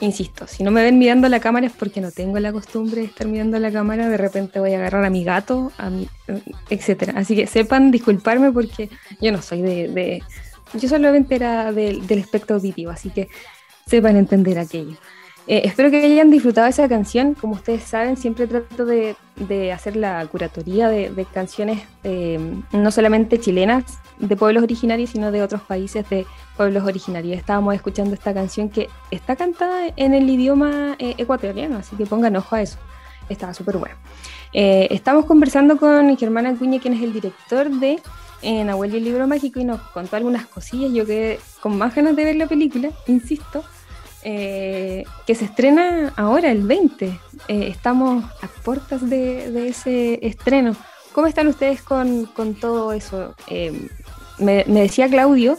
[0.00, 3.06] insisto, si no me ven mirando la cámara es porque no tengo la costumbre de
[3.06, 6.08] estar mirando la cámara, de repente voy a agarrar a mi gato, a mi,
[6.70, 7.14] etcétera.
[7.16, 9.88] Así que sepan disculparme porque yo no soy de...
[9.88, 10.22] de
[10.74, 13.28] yo solamente era del, del espectro auditivo, así que
[13.86, 14.96] sepan entender aquello.
[15.46, 17.34] Eh, espero que hayan disfrutado esa canción.
[17.34, 19.16] Como ustedes saben, siempre trato de,
[19.72, 22.38] hacer la curatoría de, canciones eh,
[22.72, 23.84] no solamente chilenas
[24.18, 26.26] de pueblos originarios, sino de otros países de
[26.56, 27.36] pueblos originarios.
[27.36, 32.36] Estábamos escuchando esta canción que está cantada en el idioma eh, ecuatoriano, así que pongan
[32.36, 32.78] ojo a eso.
[33.28, 33.96] Estaba súper bueno.
[34.52, 38.00] Eh, estamos conversando con Germán Acuña, quien es el director de
[38.42, 40.92] Nahuel y el libro mágico, y nos contó algunas cosillas.
[40.92, 43.64] Yo quedé con más ganas de ver la película, insisto.
[44.26, 47.06] Eh, que se estrena ahora, el 20.
[47.06, 47.18] Eh,
[47.68, 50.74] estamos a puertas de, de, ese estreno.
[51.12, 53.34] ¿Cómo están ustedes con, con todo eso?
[53.48, 53.88] Eh,
[54.38, 55.56] me, me, decía Claudio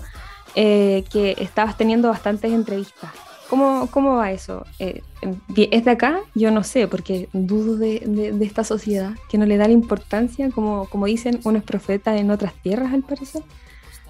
[0.56, 3.12] que estabas teniendo bastantes entrevistas.
[3.49, 4.65] ¿Cómo, cómo va eso?
[4.80, 6.21] ¿Es de acá?
[6.34, 9.73] Yo no sé, porque dudo de, de, de, esta sociedad que no le da la
[9.73, 13.43] importancia, como, como dicen unos profetas en otras tierras, al parecer.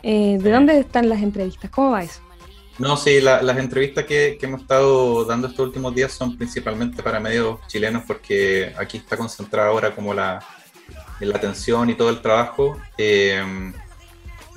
[0.04, 1.72] ¿De dónde están las entrevistas?
[1.72, 2.22] ¿Cómo va eso?
[2.78, 7.02] No, sí, la, las entrevistas que, que, hemos estado dando estos últimos días son principalmente
[7.02, 10.44] para medios chilenos porque aquí está concentrada ahora como la,
[11.22, 12.78] la atención y todo el trabajo.
[12.98, 13.42] Eh,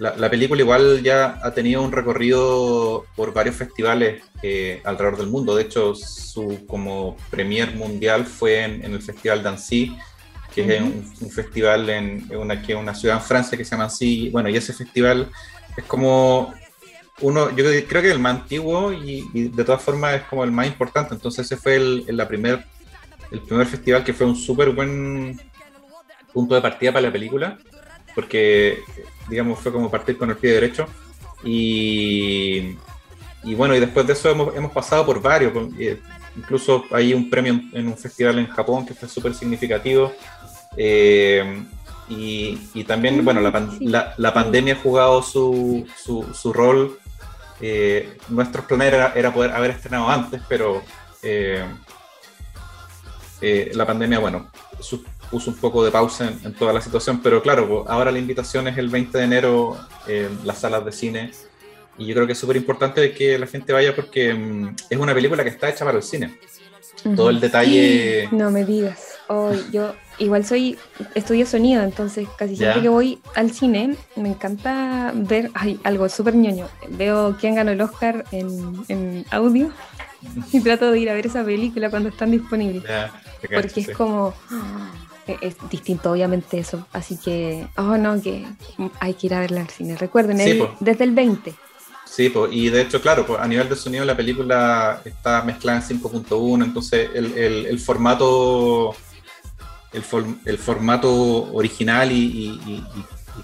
[0.01, 5.29] la, la, película igual ya ha tenido un recorrido por varios festivales eh, alrededor del
[5.29, 5.55] mundo.
[5.55, 9.97] De hecho, su como premier mundial fue en, en el Festival d'Annecy,
[10.55, 10.73] que uh -huh.
[10.73, 14.29] es un, un, festival en una, que una ciudad en Francia que se llama así.
[14.31, 15.31] Bueno, y ese festival
[15.77, 16.53] es como
[17.21, 20.53] uno, yo creo que el más antiguo y, y, de todas formas es como el
[20.53, 21.15] más importante.
[21.15, 22.65] Entonces ese fue el, el la primer,
[23.31, 25.41] el primer festival que fue un súper buen
[26.33, 27.59] punto de partida para la película,
[28.15, 28.81] porque
[29.29, 30.87] digamos fue como partir con el pie derecho.
[31.45, 32.77] Y,
[33.45, 35.53] y bueno, y después de eso hemos, hemos pasado por varios,
[36.37, 40.13] incluso hay un premio en un festival en Japón que fue súper significativo.
[40.77, 41.65] Eh,
[42.09, 43.51] y, y, también, bueno, la,
[43.81, 46.99] la, la, pandemia ha jugado su, su, su rol
[47.61, 50.83] eh, nuestros planes era, era, poder haber estrenado antes, pero
[51.23, 51.65] eh,
[53.41, 54.51] eh, la pandemia, bueno,
[55.31, 58.79] puso un poco de pausa en, toda la situación, pero claro, ahora la invitación es
[58.79, 61.31] el 20 de enero en las salas de cine
[61.99, 65.13] y yo creo que es súper importante que la gente vaya porque mm, es una
[65.13, 66.39] película que está hecha para el cine.
[67.15, 68.29] Todo el detalle...
[68.33, 69.19] No me digas.
[69.29, 70.77] Oh, yo igual soy,
[71.15, 76.35] estudio sonido, entonces casi siempre que voy al cine me encanta ver ay, algo súper
[76.35, 76.69] ñoño.
[76.91, 79.71] Veo quién ganó el Oscar en, en audio
[80.53, 82.85] y trato de ir a ver esa película cuando están disponibles.
[83.53, 84.35] porque es como
[85.27, 86.87] e-, es distinto obviamente eso.
[86.93, 88.47] Así que oh no que
[89.01, 89.97] hay que ir a verla al cine.
[89.97, 90.39] Recuerden
[90.81, 91.55] desde el 20
[92.11, 96.65] sí y de hecho claro a nivel de sonido la película está mezclada en 5.1
[96.65, 98.97] entonces el, el, formato
[99.93, 100.03] el,
[100.45, 102.85] el, formato original y,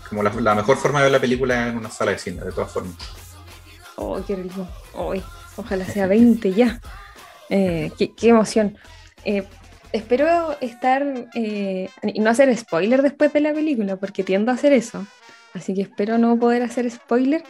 [0.08, 2.72] como la, mejor forma de ver la película en una sala de cine de todas
[2.72, 2.94] formas
[3.96, 4.66] oh qué rico
[5.56, 6.80] ojalá sea 20 ya
[7.50, 8.76] eh, qué, qué, emoción
[9.24, 9.44] eh,
[9.94, 14.72] espero estar eh, y no hacer spoiler después de la película, porque tiendo a hacer
[14.72, 15.06] eso.
[15.54, 17.44] Así que espero no poder hacer spoiler.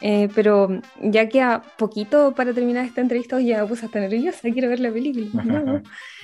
[0.00, 4.40] Eh, pero ya que a poquito para terminar esta entrevista, ya me puse hasta nerviosa,
[4.50, 5.82] quiero ver la película.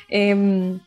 [0.08, 0.80] Em, eh,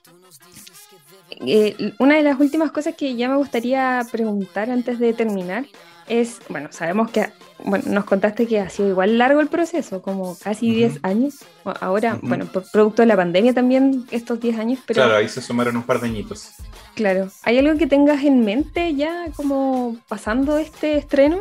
[1.99, 5.65] una de las últimas cosas que ya me gustaría preguntar antes de terminar
[6.09, 7.29] es, bueno, sabemos que,
[7.63, 11.35] bueno, nos contaste que ha sido igual largo el proceso, como casi 10 años.
[11.63, 15.01] Ahora, bueno, por producto de la pandemia también estos 10 años, pero...
[15.01, 16.53] Claro, ahí se sumaron un par de añitos.
[16.95, 17.29] Claro.
[17.43, 21.39] ¿Hay algo que tengas en mente ya como pasando este estreno?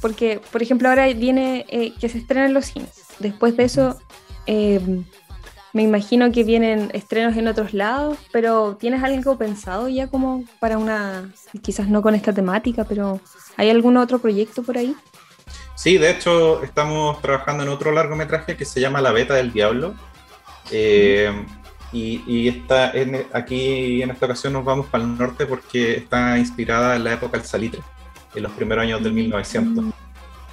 [0.00, 2.90] Porque, por ejemplo, ahora viene eh, que se estrenan los cines.
[3.18, 3.98] Después de eso,
[4.46, 4.80] eh,
[5.72, 10.78] me imagino que vienen estrenos en otros lados, pero ¿tienes algo pensado ya como para
[10.78, 11.32] una,
[11.62, 13.20] quizás no con esta temática, pero
[13.56, 14.94] ¿hay algún otro proyecto por ahí?
[15.74, 19.94] Sí, de hecho estamos trabajando en otro largometraje que se llama La Beta del Diablo.
[20.70, 21.32] Eh,
[21.92, 22.92] y, y está
[23.32, 27.36] aquí en esta ocasión nos vamos para el norte porque está inspirada en la época
[27.36, 27.82] del salitre,
[28.34, 29.84] en los primeros años del 1900.
[29.84, 29.92] Mm.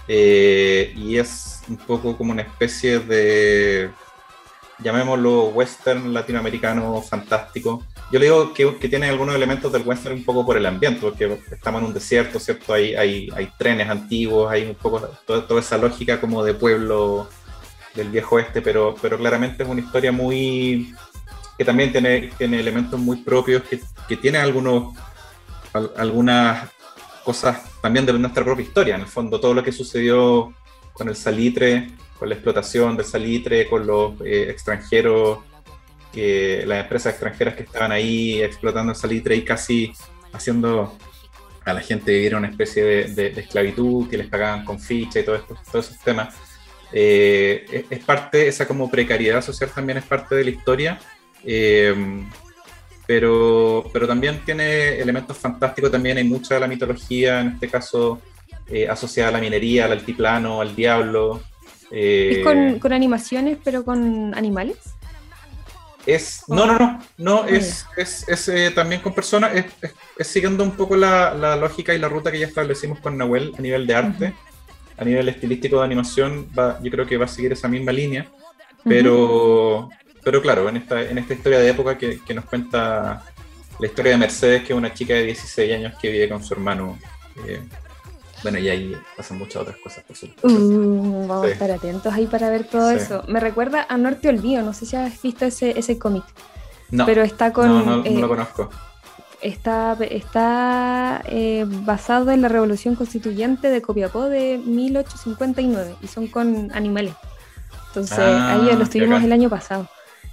[0.08, 3.92] Eh, y es un poco como una especie de
[4.82, 7.84] llamémoslo western latinoamericano fantástico.
[8.12, 11.02] Yo le digo que, que, tiene algunos elementos del western un poco por el ambiente,
[11.02, 12.74] porque estamos en un desierto, ¿cierto?
[12.74, 17.30] Hay, hay, hay trenes antiguos, hay un poco toda, esa lógica como de pueblo
[17.94, 20.94] del viejo oeste, pero, pero claramente es una historia muy
[21.58, 24.96] que también tiene, tiene elementos muy propios, que, que tiene algunos,
[25.98, 26.70] algunas
[27.26, 30.54] cosas también de nuestra propia historia, en el fondo, todo lo que sucedió
[30.94, 31.90] con el salitre,
[32.20, 35.40] con la explotación del salitre, con los eh, extranjeros,
[36.12, 39.94] que, las empresas extranjeras que estaban ahí explotando el salitre y casi
[40.34, 40.98] haciendo
[41.64, 45.36] a la gente vivir una especie de, esclavitud, que les pagaban con ficha y todo
[45.36, 46.36] esto, todos esos temas.
[46.92, 51.00] Eh, es, parte, esa como precariedad social también es parte de la historia,
[51.46, 51.96] eh,
[53.08, 58.22] pero, pero también tiene elementos fantásticos, también hay mucha de la mitología, en este caso
[58.88, 61.42] asociada a la minería, al altiplano, al diablo,
[61.92, 64.78] ¿Es eh, con, animaciones, pero con animales?
[66.06, 70.72] Es, no, no, no, no, ah, es, es, eh, también con personas, es, siguiendo un
[70.72, 74.34] poco la, lógica y la ruta que ya establecimos con Nahuel a nivel de arte,
[74.98, 78.28] a nivel estilístico de animación, va, yo creo que va a seguir esa misma línea,
[78.84, 79.90] pero,
[80.24, 83.24] pero claro, en esta, en esta historia de época que, que, nos cuenta
[83.80, 86.54] la historia de Mercedes, que es una chica de 16 años que vive con su
[86.54, 86.98] hermano.
[87.46, 87.62] Eh,
[88.44, 90.48] bueno, y ahí pasan muchas otras cosas, por supuesto.
[90.48, 93.24] Uh, vamos a estar atentos ahí para ver todo eso.
[93.28, 96.24] Me recuerda a Norte Olvido, no sé si has visto ese, ese cómic.
[96.92, 97.68] No, pero está con.
[97.68, 98.70] No, no, no lo eh, conozco.
[99.42, 106.72] Está, está eh, basado en la Revolución Constituyente de Copiapó de 1859 y son con
[106.74, 107.14] animales.
[107.88, 109.88] Entonces, ah, ahí lo estuvimos el año pasado.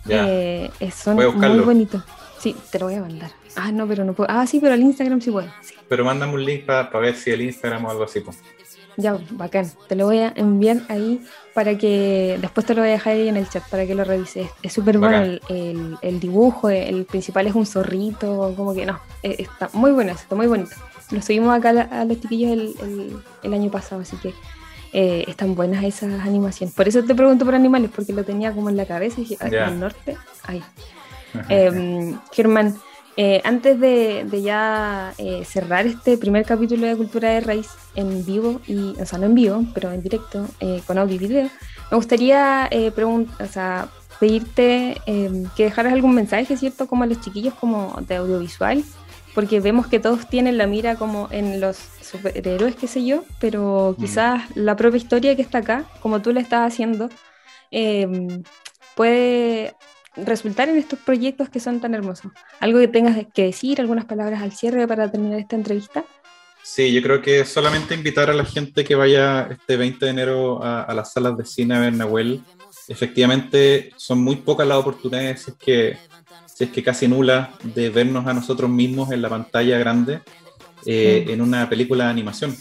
[0.09, 2.03] Eh, son muy bonitos.
[2.39, 3.31] Sí, te lo voy a mandar.
[3.57, 4.31] Ah, no, pero no puedo.
[4.31, 5.49] Ah, sí, pero al Instagram sí puedo.
[5.89, 8.21] Pero mándame un link para ver si el Instagram o algo así.
[8.21, 8.39] Pues.
[8.97, 9.71] Ya, bacán.
[9.89, 11.23] Te lo voy a enviar ahí
[11.55, 12.39] para que.
[12.41, 14.49] Después te lo voy a dejar ahí en el chat para que lo revises.
[14.63, 16.71] Es súper bueno el, el, dibujo.
[16.71, 18.55] El principal es un zorrito.
[18.57, 19.01] Como que no.
[19.23, 20.77] E, está muy bueno, está muy bonito.
[21.11, 24.35] Lo subimos acá a los chiquillos el, el, año pasado, así que.
[24.93, 26.75] Eh, están buenas esas animaciones.
[26.75, 29.37] Por eso te pregunto por animales, porque lo tenía como en la cabeza y dije,
[29.41, 30.63] en el norte, ahí.
[31.49, 32.77] eh, Germán,
[33.19, 38.61] eh, antes de, ya eh, cerrar este primer capítulo de Cultura de Raíz en vivo,
[38.67, 41.49] y, o sea, no en vivo, pero en directo, eh, con audio y video,
[41.91, 43.89] me gustaría o sea,
[44.21, 45.01] pedirte
[45.57, 46.87] que dejaras algún mensaje, ¿cierto?
[46.87, 48.85] Como a los chiquillos, como de audiovisual,
[49.35, 53.95] porque vemos que todos tienen la mira como en los superhéroes, qué sé yo, pero
[53.97, 54.01] mm.
[54.03, 57.09] quizás la propia historia que está acá, como tú la estás haciendo,
[58.95, 59.75] puede
[60.17, 62.33] resultar en estos proyectos que son tan hermosos.
[62.61, 66.05] ¿Algo que tengas que decir, algunas palabras al cierre para terminar esta entrevista?
[66.63, 70.63] Sí, yo creo que solamente invitar a la gente que vaya este 20 de enero
[70.63, 72.43] a, las salas de cine a ver Nahuel.
[72.89, 75.97] Efectivamente, son muy pocas las oportunidades, si es que,
[76.47, 80.21] si es que casi nulas, de vernos a nosotros mismos en la pantalla grande
[80.85, 82.57] eh, en una película de animación.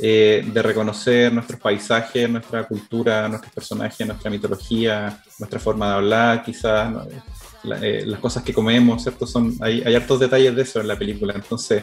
[0.00, 6.42] Eh, de reconocer nuestros paisajes, nuestra cultura, nuestros personajes, nuestra mitología, nuestra forma de hablar,
[6.44, 6.94] quizás
[7.82, 9.26] eh, las cosas que comemos, ¿cierto?
[9.26, 11.34] Son, hay, hay hartos detalles de eso en la película.
[11.34, 11.82] Entonces,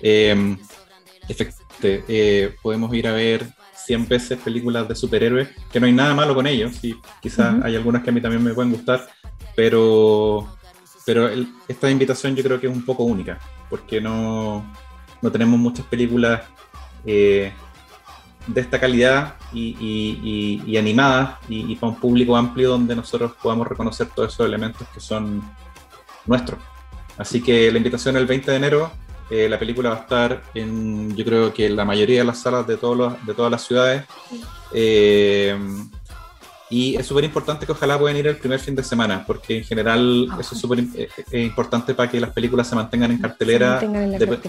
[0.00, 0.56] eh,
[1.28, 3.46] efectivamente, podemos ir a ver
[3.84, 7.76] 100 veces películas de superhéroes, que no hay nada malo con ellos, y quizás hay
[7.76, 9.06] algunas que a mí también me pueden gustar,
[9.54, 10.48] pero,
[11.04, 11.28] pero
[11.68, 13.38] esta invitación yo creo que es un poco única,
[13.68, 14.64] porque no,
[15.20, 16.42] no tenemos muchas películas
[17.04, 17.52] eh,
[18.46, 23.66] de esta calidad y, y, y, animadas y, para un público amplio donde nosotros podamos
[23.66, 25.42] reconocer todos esos elementos que son
[26.26, 26.58] nuestros.
[27.18, 28.92] Así que la invitación el 20 de enero,
[29.30, 32.40] eh, la película va a estar en, yo creo que en la mayoría de las
[32.40, 34.04] salas de, todos de todas las ciudades.
[34.72, 35.56] Eh,
[36.70, 39.64] y es súper importante que ojalá puedan ir el primer fin de semana, porque en
[39.64, 43.18] general ah, eso es súper eh, eh, importante para que las películas se mantengan en
[43.18, 43.80] cartelera.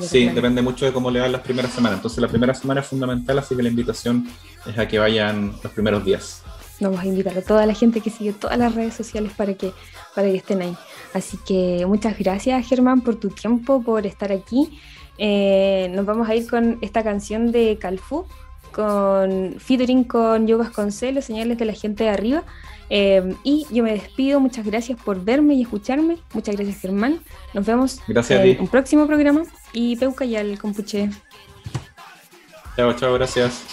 [0.02, 1.98] sí, depende mucho de cómo le van las primeras semanas.
[1.98, 4.28] Entonces la primera semana es fundamental, así que la invitación
[4.68, 6.44] es a que vayan los primeros días.
[6.80, 9.74] Vamos a invitar a toda la gente que sigue todas las redes sociales para que,
[10.16, 10.78] para que estén ahí.
[11.14, 14.80] Así que muchas gracias Germán por tu tiempo, por estar aquí.
[15.18, 18.26] Eh, nos vamos a ir con esta canción de Calfú,
[18.72, 22.44] con featuring con Yo Vasconcelos, señales de la gente de arriba.
[22.90, 26.18] Eh, y yo me despido, muchas gracias por verme y escucharme.
[26.34, 27.20] Muchas gracias, Germán.
[27.54, 29.44] Nos vemos en un próximo programa.
[29.72, 31.10] Y Peuca y al compuche.
[32.76, 33.64] Chao, chao, gracias.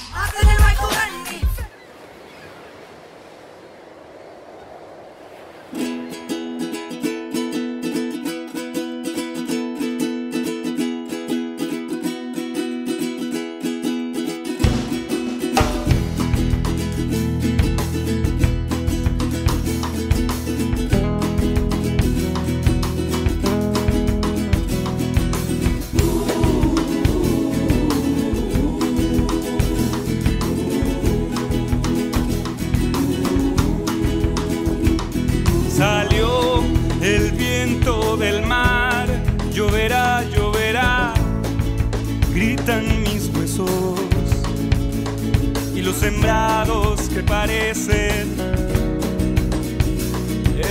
[46.10, 48.34] sembrados que parecen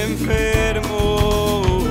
[0.04, 1.84] enfermos,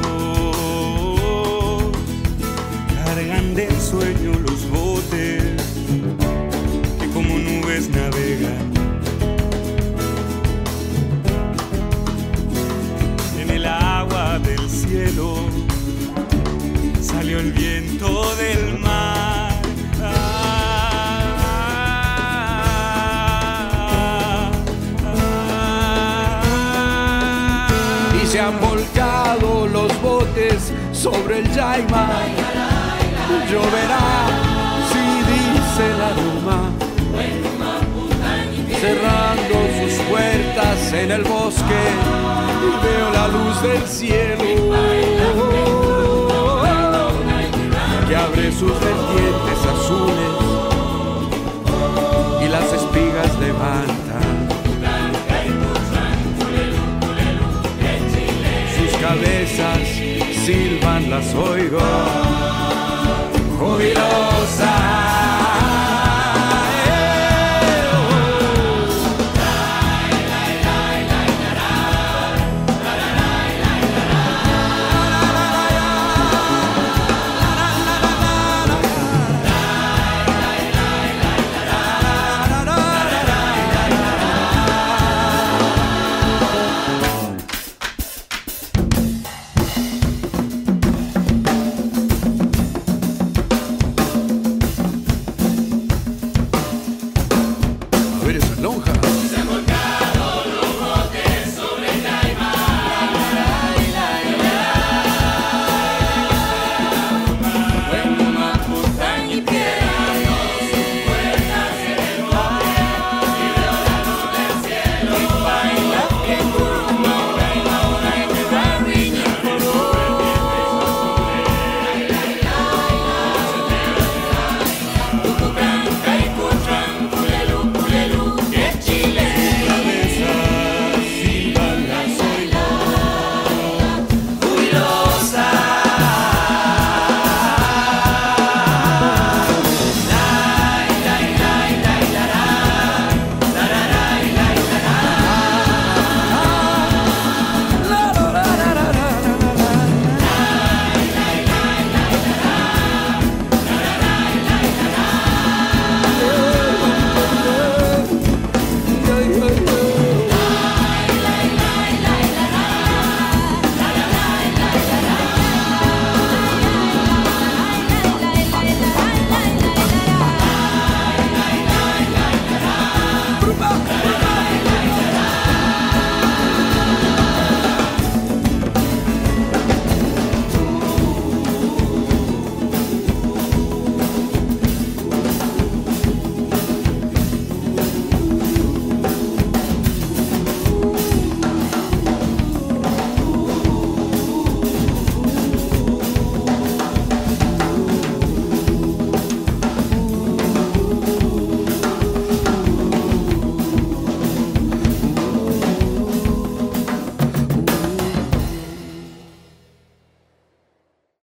[3.05, 5.63] cargan del sueño los botes
[6.99, 8.73] que como nubes navegan.
[13.39, 15.37] En el agua del cielo
[17.01, 19.16] salió el viento del mar.
[31.11, 32.09] Sobre el Yaima.
[33.51, 34.07] Lloverá
[34.91, 36.61] si dice la Roma,
[38.81, 41.83] cerrando sus puertas en el bosque
[42.67, 44.45] y veo la luz del cielo
[48.09, 50.33] que abre sus vertientes azules
[52.45, 54.06] y las espigas levantan sus
[59.07, 59.89] cabezas
[60.45, 61.79] silban, las oigo.
[63.59, 65.36] Jubilosa.